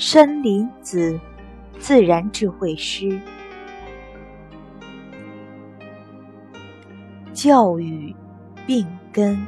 [0.00, 1.20] 山林子，
[1.78, 3.20] 自然智慧诗。
[7.34, 8.16] 教育
[8.66, 9.46] 病根，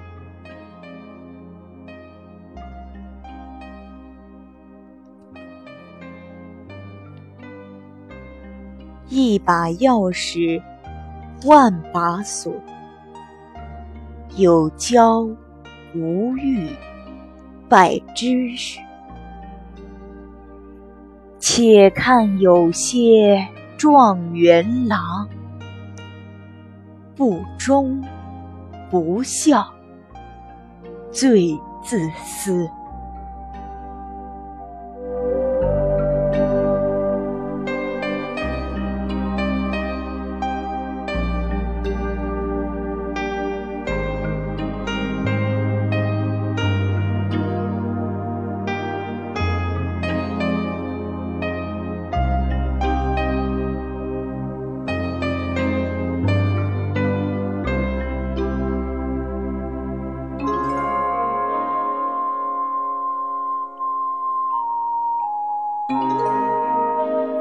[9.08, 10.62] 一把钥匙，
[11.46, 12.52] 万把锁。
[14.36, 15.22] 有教
[15.94, 16.68] 无育，
[17.70, 18.78] 百知识。
[21.54, 25.28] 且看有些状元郎，
[27.14, 28.02] 不忠
[28.90, 29.70] 不孝，
[31.10, 31.54] 最
[31.84, 32.66] 自私。